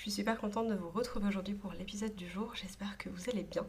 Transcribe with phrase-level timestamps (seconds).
[0.00, 2.54] Je suis super contente de vous retrouver aujourd'hui pour l'épisode du jour.
[2.54, 3.66] J'espère que vous allez bien.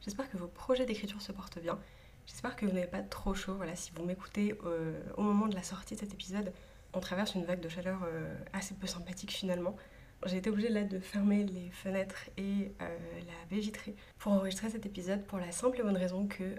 [0.00, 1.78] J'espère que vos projets d'écriture se portent bien.
[2.24, 3.52] J'espère que vous n'avez pas trop chaud.
[3.56, 6.54] Voilà, si vous m'écoutez euh, au moment de la sortie de cet épisode,
[6.94, 9.76] on traverse une vague de chaleur euh, assez peu sympathique finalement.
[10.24, 14.70] J'ai été obligée là de fermer les fenêtres et euh, la baie vitrée pour enregistrer
[14.70, 16.54] cet épisode pour la simple et bonne raison que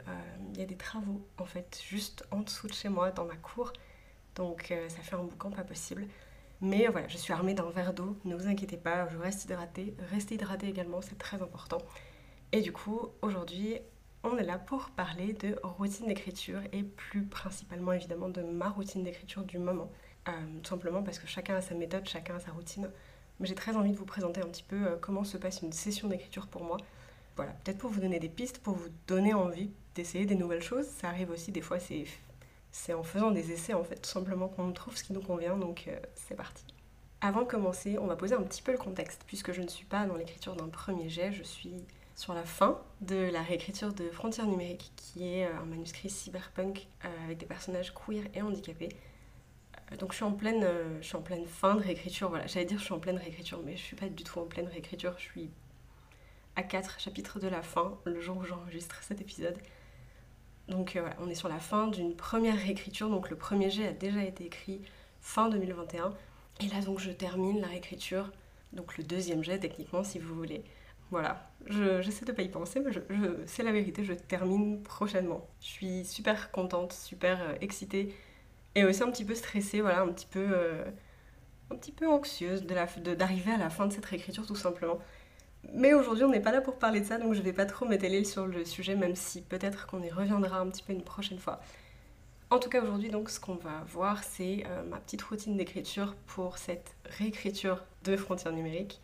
[0.53, 3.37] il y a des travaux en fait juste en dessous de chez moi dans ma
[3.37, 3.73] cour.
[4.35, 6.05] Donc ça fait un boucan pas possible.
[6.61, 9.93] Mais voilà, je suis armée d'un verre d'eau, ne vous inquiétez pas, je reste hydratée.
[10.11, 11.79] Restez hydratée également, c'est très important.
[12.51, 13.79] Et du coup, aujourd'hui,
[14.23, 19.03] on est là pour parler de routine d'écriture et plus principalement évidemment de ma routine
[19.03, 19.91] d'écriture du moment.
[20.27, 20.31] Euh,
[20.63, 22.89] tout simplement parce que chacun a sa méthode, chacun a sa routine.
[23.39, 25.73] Mais j'ai très envie de vous présenter un petit peu euh, comment se passe une
[25.73, 26.77] session d'écriture pour moi.
[27.35, 30.87] Voilà, peut-être pour vous donner des pistes, pour vous donner envie d'essayer des nouvelles choses.
[30.87, 32.05] Ça arrive aussi, des fois, c'est,
[32.75, 35.55] c'est en faisant des essais, en fait, tout simplement qu'on trouve ce qui nous convient.
[35.55, 36.65] Donc, euh, c'est parti.
[37.21, 39.85] Avant de commencer, on va poser un petit peu le contexte, puisque je ne suis
[39.85, 41.73] pas dans l'écriture d'un premier jet, je suis
[42.15, 46.87] sur la fin de la réécriture de Frontières numériques, qui est un manuscrit cyberpunk
[47.25, 48.89] avec des personnages queer et handicapés.
[49.97, 52.29] Donc je suis en pleine, euh, je suis en pleine fin de réécriture.
[52.29, 54.45] Voilà, j'allais dire je suis en pleine réécriture, mais je suis pas du tout en
[54.45, 55.15] pleine réécriture.
[55.17, 55.49] Je suis
[56.57, 59.57] à 4 chapitres de la fin, le jour où j'enregistre cet épisode.
[60.67, 63.09] Donc euh, voilà, on est sur la fin d'une première réécriture.
[63.09, 64.81] Donc le premier jet a déjà été écrit
[65.21, 66.13] fin 2021.
[66.61, 68.31] Et là donc je termine la réécriture.
[68.73, 70.63] Donc le deuxième jet techniquement si vous voulez.
[71.11, 72.99] Voilà, j'essaie de pas y penser, mais je,
[73.45, 75.47] c'est la vérité, je termine prochainement.
[75.61, 78.13] Je suis super contente, super euh, excitée
[78.73, 80.83] et aussi un petit peu stressée, voilà, un petit peu, euh,
[81.71, 84.99] un petit peu anxieuse d'arriver à la fin de cette réécriture tout simplement.
[85.73, 87.85] Mais aujourd'hui, on n'est pas là pour parler de ça, donc je vais pas trop
[87.85, 91.39] m'étaler sur le sujet, même si peut-être qu'on y reviendra un petit peu une prochaine
[91.39, 91.59] fois.
[92.49, 96.15] En tout cas, aujourd'hui, donc, ce qu'on va voir, c'est euh, ma petite routine d'écriture
[96.27, 99.01] pour cette réécriture de Frontières numériques.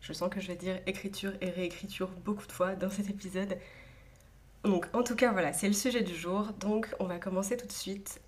[0.00, 3.56] Je sens que je vais dire écriture et réécriture beaucoup de fois dans cet épisode.
[4.64, 6.52] Donc, en tout cas, voilà, c'est le sujet du jour.
[6.60, 8.20] Donc, on va commencer tout de suite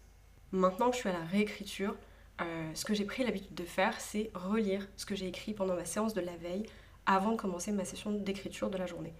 [0.52, 1.94] Maintenant que je suis à la réécriture,
[2.40, 5.76] euh, ce que j'ai pris l'habitude de faire, c'est relire ce que j'ai écrit pendant
[5.76, 6.66] ma séance de la veille
[7.06, 9.14] avant de commencer ma session d'écriture de la journée.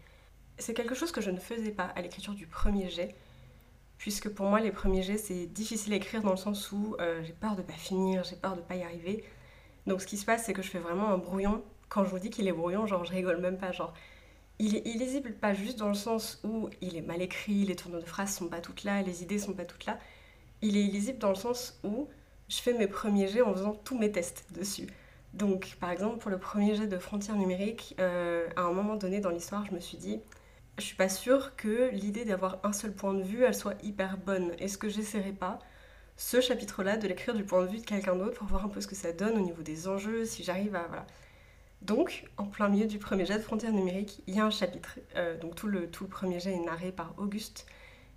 [0.59, 3.15] C'est quelque chose que je ne faisais pas à l'écriture du premier jet,
[3.99, 7.23] puisque pour moi les premiers jets c'est difficile à écrire dans le sens où euh,
[7.23, 9.25] j'ai peur de pas finir, j'ai peur de pas y arriver.
[9.87, 11.63] Donc ce qui se passe c'est que je fais vraiment un brouillon.
[11.89, 13.95] Quand je vous dis qu'il est brouillon, genre je rigole même pas, genre
[14.59, 18.01] il est illisible pas juste dans le sens où il est mal écrit, les tournures
[18.01, 19.99] de phrases sont pas toutes là, les idées sont pas toutes là,
[20.63, 22.09] il est illisible dans le sens où
[22.49, 24.87] je fais mes premiers jets en faisant tous mes tests dessus.
[25.35, 29.21] Donc, par exemple, pour le premier jet de frontières numériques, euh, à un moment donné
[29.21, 30.21] dans l'histoire, je me suis dit,
[30.79, 34.17] je suis pas sûre que l'idée d'avoir un seul point de vue, elle soit hyper
[34.19, 34.53] bonne.
[34.59, 35.61] Est-ce que j'essaierai pas
[36.17, 38.81] ce chapitre-là de l'écrire du point de vue de quelqu'un d'autre pour voir un peu
[38.81, 40.87] ce que ça donne au niveau des enjeux, si j'arrive à...
[40.89, 41.07] Voilà.
[41.83, 44.99] Donc, en plein milieu du premier jet de frontières numériques, il y a un chapitre.
[45.17, 47.67] Euh, donc tout le, premier jet est narré par Auguste,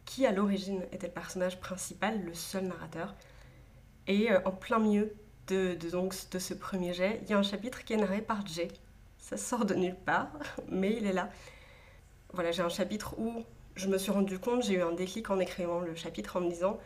[0.05, 3.15] qui à l'origine était le personnage principal, le seul narrateur.
[4.07, 5.13] Et euh, en plein milieu
[5.47, 8.45] de, donc, de ce premier jet, il y a un chapitre qui est narré par
[8.45, 8.69] Jay.
[9.17, 10.31] Ça sort de nulle part,
[10.69, 11.29] mais il est là.
[12.33, 13.43] Voilà, j'ai un chapitre où
[13.75, 16.49] je me suis rendu compte, j'ai eu un déclic en écrivant le chapitre en me
[16.49, 16.79] disant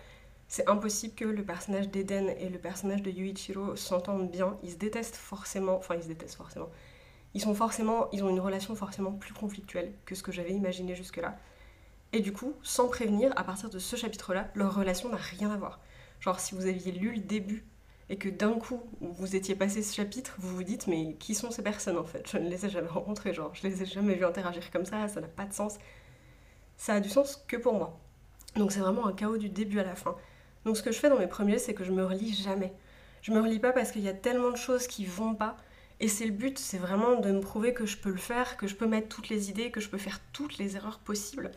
[0.48, 4.58] c'est impossible que le personnage d'Eden et le personnage de Yuichiro s'entendent bien.
[4.64, 6.70] Ils se détestent forcément, enfin ils se détestent forcément.
[7.34, 10.96] Ils sont forcément, ils ont une relation forcément plus conflictuelle que ce que j'avais imaginé
[10.96, 11.38] jusque-là.
[12.14, 15.58] Et du coup, sans prévenir, à partir de ce chapitre-là, leur relation n'a rien à
[15.58, 15.80] voir.
[16.22, 17.66] Genre, si vous aviez lu le début
[18.10, 21.52] et que d'un coup, vous étiez passé ce chapitre, vous vous dites, mais qui sont
[21.52, 22.30] ces personnes en fait?
[22.32, 25.08] Je ne les ai jamais rencontrées, genre, je les ai jamais vues interagir comme ça,
[25.08, 25.78] ça n'a pas de sens.
[26.78, 28.00] Ça a du sens que pour moi.
[28.56, 30.16] Donc c'est vraiment un chaos du début à la fin.
[30.66, 32.74] Donc ce que je fais dans mes premiers, c'est que je me relis jamais.
[33.22, 35.58] Je me relis pas parce qu'il y a tellement de choses qui vont pas.
[36.00, 38.68] Et c'est le but, c'est vraiment de me prouver que je peux le faire, que
[38.68, 41.52] je peux mettre toutes les idées, que je peux faire toutes les erreurs possibles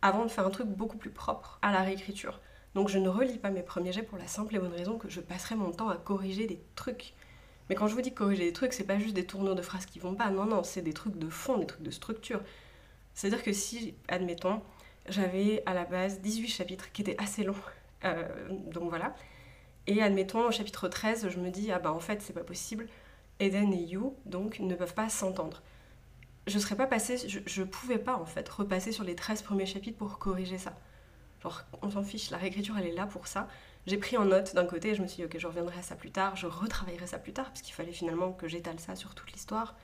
[0.00, 2.40] avant de faire un truc beaucoup plus propre à la réécriture.
[2.78, 5.10] Donc je ne relis pas mes premiers jets pour la simple et bonne raison que
[5.10, 7.12] je passerai mon temps à corriger des trucs.
[7.68, 9.84] Mais quand je vous dis corriger des trucs, c'est pas juste des tournures de phrases
[9.84, 12.40] qui vont pas, non, non, c'est des trucs de fond, des trucs de structure.
[13.14, 14.62] C'est-à-dire que si, admettons,
[15.08, 17.56] j'avais à la base 18 chapitres qui étaient assez longs,
[18.04, 19.12] euh, donc voilà,
[19.88, 22.86] et admettons au chapitre 13, je me dis, ah bah en fait c'est pas possible,
[23.40, 25.64] Eden et You, donc, ne peuvent pas s'entendre.
[26.46, 29.66] Je serais pas passée, je, je pouvais pas en fait repasser sur les 13 premiers
[29.66, 30.76] chapitres pour corriger ça.
[31.42, 33.48] Genre, on s'en fiche, la réécriture elle est là pour ça.
[33.86, 35.94] J'ai pris en note d'un côté, je me suis dit, ok, je reviendrai à ça
[35.94, 39.14] plus tard, je retravaillerai ça plus tard, parce qu'il fallait finalement que j'étale ça sur
[39.14, 39.74] toute l'histoire.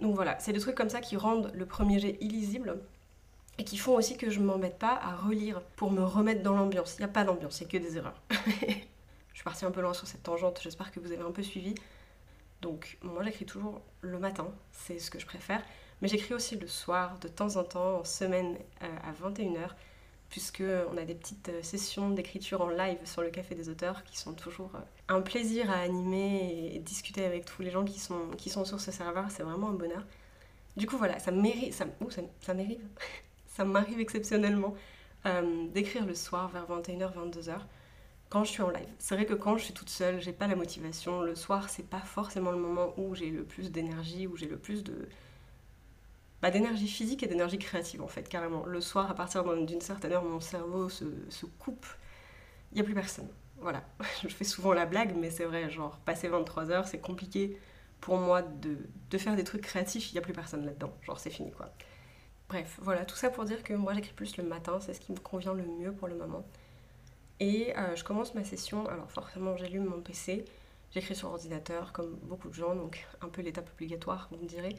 [0.00, 2.80] Donc voilà, c'est des trucs comme ça qui rendent le premier jet illisible
[3.58, 6.54] et qui font aussi que je ne m'embête pas à relire pour me remettre dans
[6.54, 6.96] l'ambiance.
[6.98, 8.20] Il n'y a pas d'ambiance, il n'y a que des erreurs.
[8.30, 11.42] je suis partie un peu loin sur cette tangente, j'espère que vous avez un peu
[11.42, 11.74] suivi.
[12.60, 15.62] Donc moi j'écris toujours le matin, c'est ce que je préfère,
[16.00, 19.70] mais j'écris aussi le soir, de temps en temps, en semaine euh, à 21h,
[20.28, 24.04] puisque on a des petites euh, sessions d'écriture en live sur le Café des auteurs
[24.04, 27.98] qui sont toujours euh, un plaisir à animer et discuter avec tous les gens qui
[27.98, 30.04] sont, qui sont sur ce serveur, c'est vraiment un bonheur.
[30.76, 32.80] Du coup voilà, ça mérite, ça, ça, ça m'arrive,
[33.46, 34.74] ça m'arrive exceptionnellement
[35.74, 37.58] d'écrire le soir vers 21h, 22h
[38.28, 38.88] quand je suis en live.
[38.98, 41.22] C'est vrai que quand je suis toute seule, j'ai pas la motivation.
[41.22, 44.58] Le soir, c'est pas forcément le moment où j'ai le plus d'énergie, où j'ai le
[44.58, 45.08] plus de.
[46.40, 48.64] Bah, d'énergie physique et d'énergie créative en fait, carrément.
[48.64, 51.04] Le soir, à partir d'une certaine heure, mon cerveau se,
[51.58, 51.86] coupe.
[52.72, 53.28] Il n'y a plus personne.
[53.60, 53.82] Voilà.
[54.22, 57.58] je fais souvent la blague, mais c'est vrai, genre, passer 23 heures, c'est compliqué
[58.00, 58.78] pour moi de,
[59.10, 60.92] de, faire des trucs créatifs, il n'y a plus personne là-dedans.
[61.02, 61.72] Genre, c'est fini quoi.
[62.48, 65.12] Bref, voilà, tout ça pour dire que moi j'écris plus le matin, c'est ce qui
[65.12, 66.46] me convient le mieux pour le moment.
[67.40, 70.44] Et euh, je commence ma session, alors forcément j'allume mon PC,
[70.90, 74.76] j'écris sur ordinateur comme beaucoup de gens, donc un peu l'étape obligatoire, vous me direz.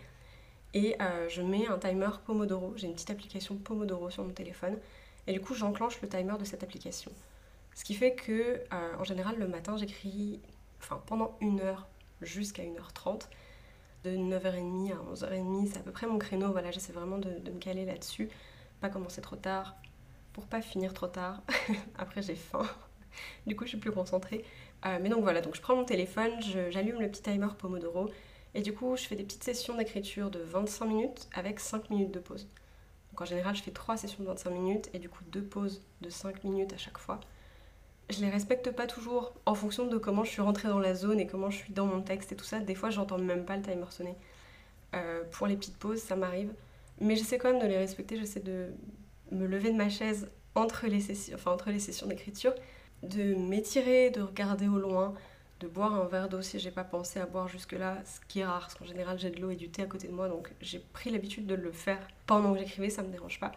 [0.73, 4.77] Et euh, je mets un timer Pomodoro, j'ai une petite application Pomodoro sur mon téléphone,
[5.25, 7.11] et du coup j'enclenche le timer de cette application.
[7.73, 10.39] Ce qui fait que, euh, en général, le matin j'écris
[10.79, 11.87] enfin, pendant une heure
[12.21, 13.27] jusqu'à 1h30,
[14.03, 17.59] de 9h30 à 11h30, c'est à peu près mon créneau, voilà, j'essaie vraiment de, me
[17.59, 18.29] caler là-dessus,
[18.79, 19.75] pas commencer trop tard,
[20.33, 21.41] pour pas finir trop tard.
[21.97, 22.65] Après, j'ai faim.
[23.47, 24.45] Du coup, je suis plus concentrée.
[24.85, 26.31] Euh, mais donc voilà, donc je prends mon téléphone,
[26.69, 28.09] j'allume le petit timer Pomodoro.
[28.55, 32.11] Et du coup, je fais des petites sessions d'écriture de 25 minutes avec 5 minutes
[32.11, 32.47] de pause.
[33.11, 35.81] Donc en général, je fais 3 sessions de 25 minutes et du coup 2 pauses
[36.01, 37.19] de 5 minutes à chaque fois.
[38.09, 41.19] Je les respecte pas toujours en fonction de comment je suis rentrée dans la zone
[41.19, 42.59] et comment je suis dans mon texte et tout ça.
[42.59, 44.15] Des fois, j'entends même pas le timer sonner.
[44.95, 46.51] Euh, pour les petites pauses, ça m'arrive.
[46.99, 48.73] Mais j'essaie quand même de les respecter, j'essaie de,
[49.31, 52.53] me lever de ma chaise entre les enfin, entre les sessions d'écriture,
[53.03, 55.13] de m'étirer, de regarder au loin,
[55.59, 58.45] de boire un verre d'eau si j'ai pas pensé à boire jusque-là, ce qui est
[58.45, 60.51] rare, parce qu'en général j'ai de l'eau et du thé à côté de moi, donc
[60.61, 63.51] j'ai pris l'habitude de le faire pendant que j'écrivais, ça me dérange pas.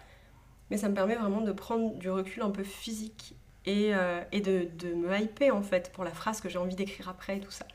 [0.70, 4.94] Mais ça me permet vraiment de prendre du recul un peu physique et, euh, de,
[4.94, 7.66] me hyper en fait pour la phrase que j'ai envie d'écrire après et tout ça.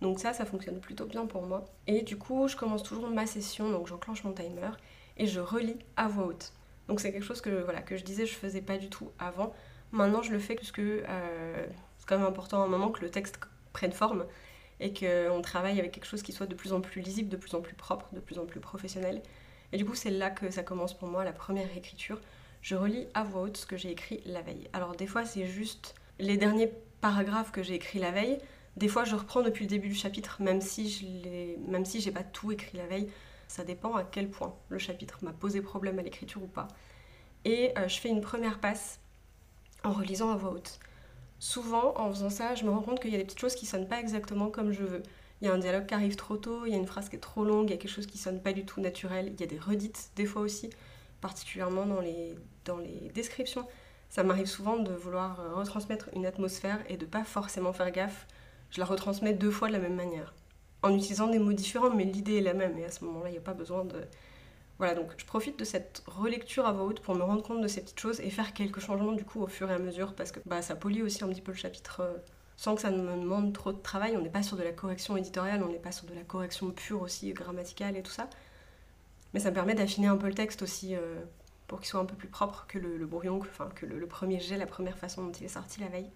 [0.00, 1.64] Donc ça, ça fonctionne plutôt bien pour moi.
[1.88, 4.70] Et du coup, je commence toujours ma session, donc j'enclenche mon timer
[5.16, 6.52] et je relis à voix haute.
[6.86, 9.52] Donc c'est quelque chose que, voilà, je disais je faisais pas du tout avant.
[9.90, 11.66] Maintenant je le fais parce que euh,
[12.08, 13.38] quand même important à un moment que le texte
[13.72, 14.24] prenne forme
[14.80, 17.54] et qu'on travaille avec quelque chose qui soit de plus en plus lisible, de plus
[17.54, 19.22] en plus propre, de plus en plus professionnel.
[19.72, 22.20] Et du coup c'est là que ça commence pour moi, la première écriture.
[22.62, 24.68] Je relis à voix haute ce que j'ai écrit la veille.
[24.72, 28.38] Alors des fois c'est juste les derniers paragraphes que j'ai écrits la veille.
[28.76, 32.12] Des fois je reprends depuis le début du chapitre, même si je même si j'ai
[32.12, 33.10] pas tout écrit la veille.
[33.48, 36.68] Ça dépend à quel point le chapitre m'a posé problème à l'écriture ou pas.
[37.44, 39.00] Et euh, je fais une première passe
[39.84, 40.80] en relisant à voix haute.
[41.38, 43.66] Souvent, en faisant ça, je me rends compte qu'il y a des petites choses qui
[43.66, 45.02] sonnent pas exactement comme je veux.
[45.40, 47.16] Il y a un dialogue qui arrive trop tôt, il y a une phrase qui
[47.16, 49.40] est trop longue, il y a quelque chose qui sonne pas du tout naturel, il
[49.40, 50.70] y a des redites des fois aussi,
[51.20, 52.34] particulièrement dans les,
[52.64, 53.66] dans les descriptions.
[54.10, 58.26] Ça m'arrive souvent de vouloir euh, retransmettre une atmosphère et de pas forcément faire gaffe.
[58.70, 60.34] Je la retransmets deux fois de la même manière
[60.82, 62.78] en utilisant des mots différents, mais l'idée est la même.
[62.78, 63.96] Et à ce moment-là, il n'y a pas besoin de.
[64.78, 67.68] Voilà, donc je profite de cette relecture à voix haute pour me rendre compte de
[67.68, 70.30] ces petites choses et faire quelques changements du coup au fur et à mesure parce
[70.30, 72.16] que bah, ça polie aussi un petit peu le chapitre euh,
[72.56, 74.16] sans que ça ne me demande trop de travail.
[74.16, 76.70] On n'est pas sur de la correction éditoriale, on n'est pas sur de la correction
[76.70, 78.30] pure aussi grammaticale et tout ça.
[79.34, 81.20] Mais ça me permet d'affiner un peu le texte aussi euh,
[81.66, 84.38] pour qu'il soit un peu plus propre que le, brouillon, enfin que le, le premier
[84.38, 86.10] jet, la première façon dont il est sorti la veille.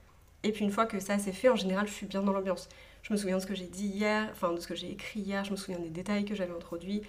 [0.45, 2.69] Et puis une fois que ça c'est fait, en général, je suis bien dans l'ambiance.
[3.03, 5.21] Je me souviens de ce que j'ai dit hier, enfin de ce que j'ai écrit
[5.21, 7.03] hier, je me souviens des détails que j'avais introduits,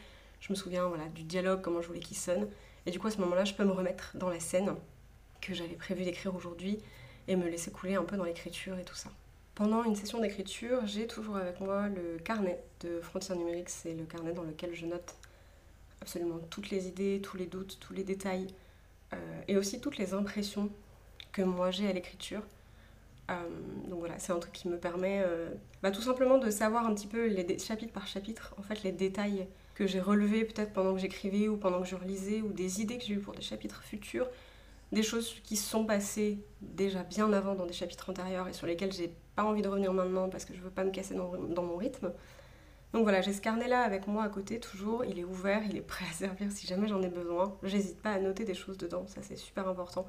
[0.43, 2.50] je me souviens voilà, du dialogue, comment je voulais qu'il sonne.
[2.85, 4.75] Et du coup, à ce moment-là, je peux me remettre dans la scène
[5.41, 6.79] que j'avais prévu d'écrire aujourd'hui
[7.29, 9.09] et me laisser couler un peu dans l'écriture et tout ça.
[9.55, 13.69] Pendant une session d'écriture, j'ai toujours avec moi le carnet de Frontières numériques.
[13.69, 15.15] C'est le carnet dans lequel je note
[16.01, 18.47] absolument toutes les idées, tous les doutes, tous les détails
[19.13, 20.69] euh, et aussi toutes les impressions
[21.31, 22.41] que moi j'ai à l'écriture.
[23.31, 23.35] Euh,
[23.88, 25.50] donc voilà, c'est un truc qui me permet euh,
[25.81, 28.91] bah, tout simplement de savoir un petit peu les chapitre par chapitre, en fait les
[28.91, 32.81] détails que j'ai relevés peut-être pendant que j'écrivais ou pendant que je relisais, ou des
[32.81, 34.27] idées que j'ai eues pour des chapitres futurs,
[34.91, 38.93] des choses qui sont passées déjà bien avant dans des chapitres antérieurs et sur lesquelles
[38.93, 41.63] j'ai pas envie de revenir maintenant parce que je veux pas me casser dans, dans
[41.63, 42.11] mon rythme.
[42.93, 45.81] Donc voilà, j'ai ce carnet-là avec moi à côté toujours, il est ouvert, il est
[45.81, 47.57] prêt à servir si jamais j'en ai besoin.
[47.63, 50.05] J'hésite pas à noter des choses dedans, ça c'est super important.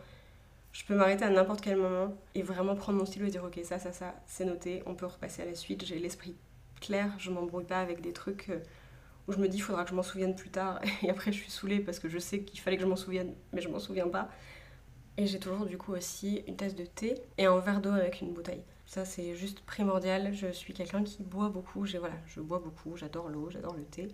[0.72, 3.58] Je peux m'arrêter à n'importe quel moment et vraiment prendre mon stylo et dire ok
[3.64, 6.34] ça, ça, ça, c'est noté, on peut repasser à la suite, j'ai l'esprit
[6.80, 8.58] clair, je m'embrouille pas avec des trucs euh,
[9.26, 11.38] où je me dis il faudra que je m'en souvienne plus tard et après je
[11.38, 13.78] suis saoulée parce que je sais qu'il fallait que je m'en souvienne mais je m'en
[13.78, 14.28] souviens pas.
[15.16, 18.20] Et j'ai toujours du coup aussi une tasse de thé et un verre d'eau avec
[18.20, 18.64] une bouteille.
[18.86, 20.34] Ça c'est juste primordial.
[20.34, 21.86] Je suis quelqu'un qui boit beaucoup.
[21.86, 22.96] J'ai voilà, je bois beaucoup.
[22.96, 24.08] J'adore l'eau, j'adore le thé.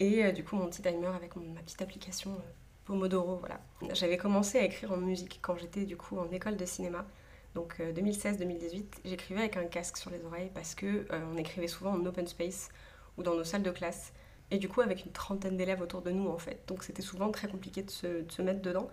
[0.00, 2.50] Et euh, du coup mon petit timer avec ma petite application euh,
[2.84, 3.36] Pomodoro.
[3.36, 3.60] Voilà.
[3.94, 7.06] J'avais commencé à écrire en musique quand j'étais du coup en école de cinéma.
[7.54, 11.92] Donc 2016-2018, euh, j'écrivais avec un casque sur les oreilles parce que on écrivait souvent
[11.92, 12.70] en open space
[13.16, 14.12] ou dans nos salles de classe.
[14.52, 16.62] Et du coup avec une trentaine d'élèves autour de nous en fait.
[16.68, 18.88] Donc c'était souvent très compliqué de se, mettre dedans.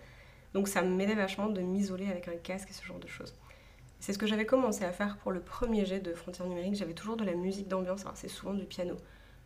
[0.54, 3.36] Donc ça m'aidait vachement de m'isoler avec un casque et ce genre de choses.
[4.00, 6.76] C'est ce que j'avais commencé à faire pour le premier jet de Frontières numériques.
[6.76, 8.96] J'avais toujours de la musique d'ambiance, alors c'est souvent du piano.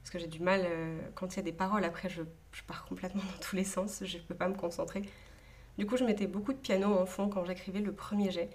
[0.03, 2.21] Parce que j'ai du mal, euh, quand il y a des paroles, après je,
[2.67, 5.01] pars complètement dans tous les sens, je ne peux pas me concentrer.
[5.79, 8.51] Du coup, je mettais beaucoup de piano en fond quand j'écrivais le premier jet.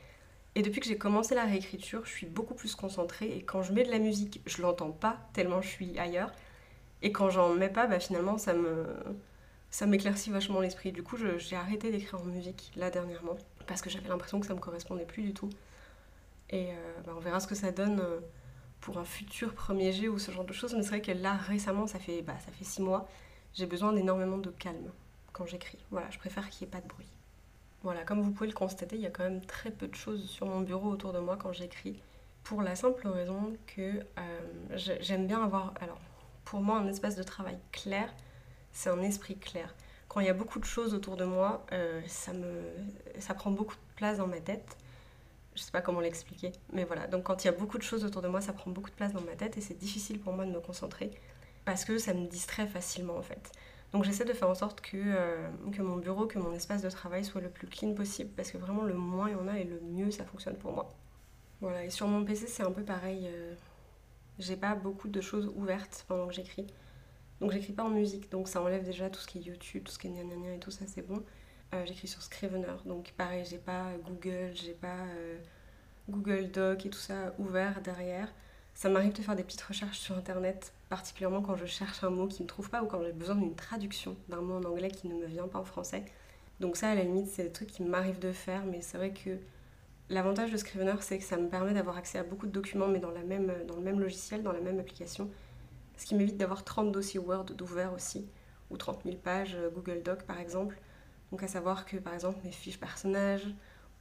[0.54, 3.36] Et depuis que j'ai commencé la réécriture, je suis beaucoup plus concentrée.
[3.36, 6.30] Et quand je mets de la musique, je l'entends pas tellement je suis ailleurs.
[7.02, 8.86] Et quand j'en mets pas, bah, finalement, ça me,
[9.70, 10.92] ça m'éclaircit vachement l'esprit.
[10.92, 13.36] Du coup, j'ai arrêté d'écrire en musique là dernièrement
[13.66, 15.50] parce que j'avais l'impression que ça me correspondait plus du tout.
[16.50, 18.20] Et euh, bah, on verra ce que ça donne euh,
[18.80, 20.74] pour un futur premier jet ou ce genre de choses.
[20.74, 23.06] Mais c'est vrai que là, récemment, ça fait, bah, ça fait six mois,
[23.54, 24.90] j'ai besoin d'énormément de calme
[25.32, 25.78] quand j'écris.
[25.90, 27.08] Voilà, je préfère qu'il n'y ait pas de bruit.
[27.82, 30.28] Voilà, comme vous pouvez le constater, il y a quand même très peu de choses
[30.28, 32.02] sur mon bureau autour de moi quand j'écris.
[32.42, 34.40] Pour la simple raison que euh,
[35.00, 36.00] j'aime bien avoir, alors
[36.50, 38.08] pour moi, un espace de travail clair
[38.72, 39.74] c'est un esprit clair.
[40.08, 42.62] Quand il y a beaucoup de choses autour de moi, euh, ça, me,
[43.18, 44.76] ça prend beaucoup de place dans ma tête.
[45.54, 47.08] Je sais pas comment l'expliquer, mais voilà.
[47.08, 48.94] Donc quand il y a beaucoup de choses autour de moi, ça prend beaucoup de
[48.94, 51.10] place dans ma tête et c'est difficile pour moi de me concentrer
[51.64, 53.50] parce que ça me distrait facilement en fait.
[53.92, 56.90] Donc j'essaie de faire en sorte que, euh, que mon bureau, que mon espace de
[56.90, 59.58] travail soit le plus clean possible parce que vraiment le moins il y en a
[59.58, 60.88] et le mieux ça fonctionne pour moi.
[61.60, 63.26] Voilà, et sur mon PC c'est un peu pareil.
[63.26, 63.54] Euh,
[64.38, 66.66] j'ai pas beaucoup de choses ouvertes pendant que j'écris.
[67.40, 69.92] Donc j'écris pas en musique, donc ça enlève déjà tout ce qui est YouTube, tout
[69.92, 71.23] ce qui est gna et tout ça, c'est bon.
[71.75, 75.38] Euh, j'écris sur Scrivener, donc pareil, j'ai pas Google, j'ai pas euh,
[76.09, 78.33] Google Doc et tout ça ouvert derrière.
[78.75, 82.26] Ça m'arrive de faire des petites recherches sur internet, particulièrement quand je cherche un mot
[82.26, 85.09] qui ne trouve pas ou quand j'ai besoin d'une traduction d'un mot en anglais qui
[85.09, 86.04] ne me vient pas en français.
[86.61, 89.12] Donc ça, à la limite, c'est des trucs qui m'arrivent de faire, mais c'est vrai
[89.12, 89.38] que
[90.10, 92.98] l'avantage de Scrivener, c'est que ça me permet d'avoir accès à beaucoup de documents, mais
[92.98, 95.30] dans, le même logiciel, dans la même application
[95.98, 98.26] ce qui m'évite d'avoir 30 dossiers Word d'ouvert aussi,
[98.70, 100.80] ou 30 000 pages euh, Google Doc par exemple.
[101.30, 103.46] Donc à savoir que par exemple mes fiches personnages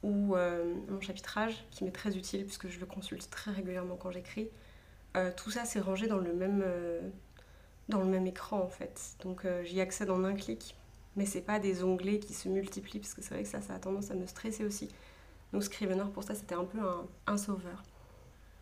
[0.02, 4.12] ou euh, mon chapitrage, qui m'est très utile puisque je le consulte très régulièrement quand
[4.12, 4.48] j'écris,
[5.16, 6.64] euh, tout ça c'est rangé dans le même,
[7.88, 9.16] dans le même écran en fait.
[9.22, 10.76] Donc j'y accède en un clic,
[11.16, 13.74] mais c'est pas des onglets qui se multiplient parce que c'est vrai que ça, ça
[13.74, 14.88] a tendance à me stresser aussi.
[15.52, 16.78] Donc Scrivener pour ça c'était un peu
[17.26, 17.82] un, sauveur.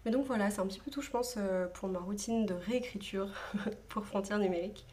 [0.05, 2.55] Mais donc voilà, c'est un petit peu tout, je pense, euh, pour ma routine de
[2.55, 3.29] réécriture
[3.89, 4.87] pour Frontières numériques.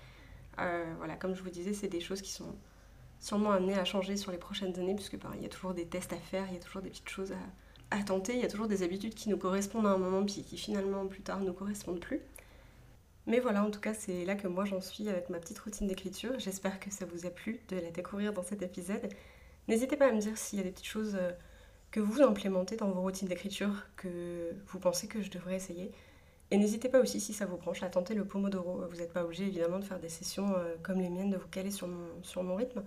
[0.60, 2.56] Euh, voilà, comme je vous disais, c'est des choses qui sont
[3.20, 5.86] sûrement amenées à changer sur les prochaines années, puisque ben, il y a toujours des
[5.86, 7.34] tests à faire, il y a toujours des petites choses
[7.92, 10.44] à, tenter, il y a toujours des habitudes qui nous correspondent à un moment, puis
[10.44, 12.22] qui finalement plus tard ne nous correspondent plus.
[13.28, 15.88] Mais voilà, en tout cas, c'est là que moi j'en suis avec ma petite routine
[15.88, 16.38] d'écriture.
[16.40, 19.08] J'espère que ça vous a plu de la découvrir dans cet épisode.
[19.68, 21.32] N'hésitez pas à me dire s'il y a des petites choses euh,
[21.94, 25.92] que vous implémentez dans vos routines d'écriture, que vous pensez que je devrais essayer.
[26.50, 28.84] Et n'hésitez pas aussi, si ça vous branche, à tenter le Pomodoro.
[28.90, 31.48] Vous n'êtes pas obligé évidemment de faire des sessions euh, comme les miennes, de vous
[31.50, 32.84] caler sur mon, sur mon rythme.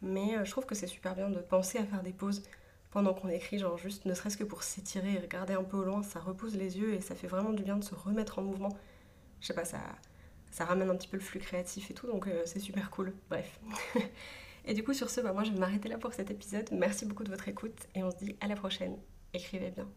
[0.00, 2.42] Mais euh, je trouve que c'est super bien de penser à faire des pauses
[2.90, 5.84] pendant qu'on écrit, genre juste ne serait-ce que pour s'étirer et regarder un peu au
[5.84, 8.42] loin, ça repose les yeux et ça fait vraiment du bien de se remettre en
[8.42, 8.74] mouvement.
[9.42, 9.80] Je sais pas, ça,
[10.50, 13.12] ça ramène un petit peu le flux créatif et tout, donc euh, c'est super cool.
[13.28, 13.60] Bref.
[14.64, 16.68] Et du coup, sur ce, bah, moi je vais m'arrêter là pour cet épisode.
[16.72, 18.96] Merci beaucoup de votre écoute et on se dit à la prochaine.
[19.34, 19.88] Écrivez bien.